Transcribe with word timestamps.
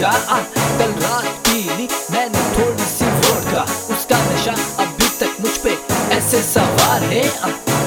टोटका 0.00 0.36
कल 0.78 0.92
रात 1.00 1.24
पी 1.46 1.88
मैंने 2.12 2.42
थोड़ी 2.52 2.84
सी 2.90 3.04
वोडका 3.04 3.62
उसका 3.94 4.18
नशा 4.20 4.52
अभी 4.82 5.08
तक 5.20 5.36
मुझ 5.40 5.50
पे 5.64 5.76
ऐसे 6.16 6.42
सवार 6.42 7.02
है। 7.10 7.20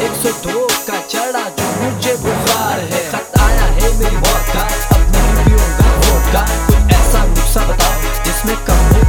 एक 0.05 0.13
सौ 0.21 0.31
दो 0.43 0.67
का 0.87 0.99
चढ़ा 1.07 1.43
जो 1.57 1.71
मुझे 1.81 2.15
बुखार 2.25 2.79
है। 2.93 3.01
खत 3.11 3.39
आया 3.39 3.65
है 3.79 3.91
मेरी 3.99 4.15
मौत 4.17 4.53
का 4.53 4.67
अब 4.95 5.09
नहीं 5.15 5.45
पीऊँगा 5.45 5.89
वोडका 6.05 6.45
कोई 6.67 6.99
ऐसा 6.99 7.25
नुस्खा 7.25 7.65
बताओ 7.71 8.23
जिसमें 8.25 8.55
कम 8.67 8.85
हो 8.93 9.02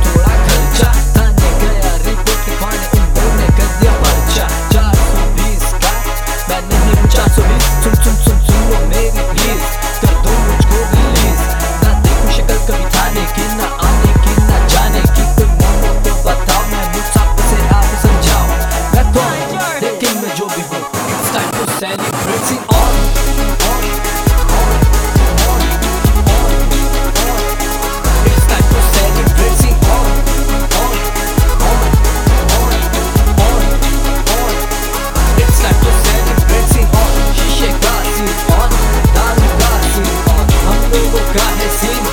का 41.36 41.48
है 41.60 41.68
सीन 41.78 42.12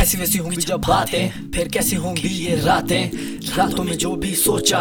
ऐसी 0.00 0.18
वैसी 0.18 0.38
होंगी 0.38 0.56
जब 0.56 0.80
बातें 0.88 1.50
फिर 1.54 1.68
कैसी 1.74 1.96
होंगी 2.04 2.28
ये 2.28 2.54
रातें? 2.66 3.02
रातों 3.56 3.84
में 3.84 3.96
जो 4.02 4.14
भी 4.22 4.34
सोचा 4.34 4.78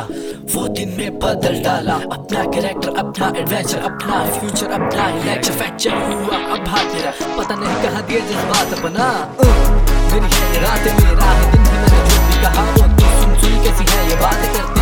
वो 0.54 0.68
दिन 0.78 0.90
में 0.98 1.20
बदल 1.20 1.60
डाला। 1.64 1.94
अपना 2.18 2.44
कैरेक्टर 2.56 2.96
अपना 3.04 3.28
एडवेंचर 3.42 3.80
अपना 3.92 4.24
फ्यूचर 4.40 4.72
अपना 4.80 5.08
लेक्चर 5.26 5.54
फ्रैक्चर 5.60 5.96
हुआ 6.08 6.38
अब 6.56 6.68
हाथ 6.74 6.94
मेरा 6.96 7.12
पता 7.38 7.56
नहीं 7.62 7.76
कहाँ 7.84 8.06
दिए 8.08 8.22
जज्बात 8.32 8.74
अपना 8.80 9.08
uh, 9.36 9.54
मेरी 10.12 10.34
है 10.36 10.54
ये 10.54 10.60
रात 10.66 10.92
मेरा 11.04 11.32
है 11.32 11.52
दिन 11.52 11.66
है 11.70 11.80
मैंने 11.82 12.04
जो 12.10 12.28
भी 12.28 12.42
कहा। 12.44 12.70
वो 12.72 12.88
तो 13.00 13.16
सुन 13.22 13.40
सुन 13.44 13.64
कैसी 13.64 13.92
है 13.96 14.10
ये 14.10 14.16
बात 14.26 14.46
करती 14.56 14.79